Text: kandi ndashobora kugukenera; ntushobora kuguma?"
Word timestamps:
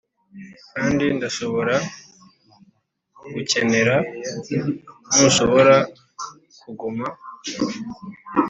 kandi 0.75 1.05
ndashobora 1.17 1.75
kugukenera; 3.19 3.95
ntushobora 5.15 5.75
kuguma?" 6.61 7.05